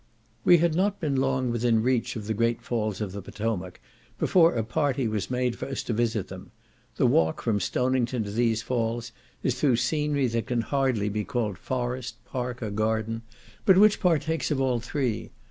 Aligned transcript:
We 0.43 0.57
had 0.57 0.73
not 0.73 0.99
been 0.99 1.17
long 1.17 1.51
within 1.51 1.83
reach 1.83 2.15
of 2.15 2.25
the 2.25 2.33
great 2.33 2.63
falls 2.63 3.01
of 3.01 3.11
the 3.11 3.21
Potomac 3.21 3.79
before 4.17 4.55
a 4.55 4.63
party 4.63 5.07
was 5.07 5.29
made 5.29 5.55
for 5.55 5.67
us 5.67 5.83
to 5.83 5.93
visit 5.93 6.27
them; 6.27 6.49
the 6.95 7.05
walk 7.05 7.43
from 7.43 7.59
Stonington 7.59 8.23
to 8.23 8.31
these 8.31 8.63
falls 8.63 9.11
is 9.43 9.59
through 9.61 9.75
scenery 9.75 10.25
that 10.25 10.47
can 10.47 10.61
hardly 10.61 11.09
be 11.09 11.23
called 11.23 11.59
forest, 11.59 12.15
park, 12.25 12.63
or 12.63 12.71
garden; 12.71 13.21
but 13.63 13.77
which 13.77 13.99
partakes 13.99 14.49
of 14.49 14.59
all 14.59 14.79
three. 14.79 15.29